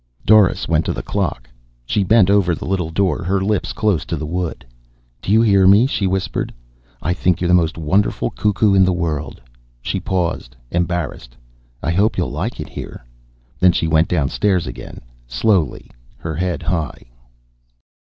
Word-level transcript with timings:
Doris 0.25 0.67
went 0.67 0.83
to 0.85 0.93
the 0.93 1.03
clock. 1.03 1.47
She 1.85 2.03
bent 2.03 2.31
over 2.31 2.55
the 2.55 2.65
little 2.65 2.89
door, 2.89 3.23
her 3.23 3.39
lips 3.39 3.71
close 3.71 4.03
to 4.05 4.15
the 4.17 4.25
wood. 4.25 4.65
"Do 5.21 5.31
you 5.31 5.43
hear 5.43 5.67
me?" 5.67 5.85
she 5.85 6.07
whispered. 6.07 6.51
"I 7.03 7.13
think 7.13 7.39
you're 7.39 7.47
the 7.47 7.53
most 7.53 7.77
wonderful 7.77 8.31
cuckoo 8.31 8.73
in 8.73 8.83
the 8.83 8.93
world." 8.97 9.39
She 9.79 9.99
paused, 9.99 10.55
embarrassed. 10.71 11.37
"I 11.83 11.91
hope 11.91 12.17
you'll 12.17 12.31
like 12.31 12.59
it 12.59 12.69
here." 12.69 13.05
Then 13.59 13.73
she 13.73 13.85
went 13.85 14.07
downstairs 14.07 14.65
again, 14.65 15.01
slowly, 15.27 15.91
her 16.17 16.33
head 16.33 16.63
high. 16.63 17.05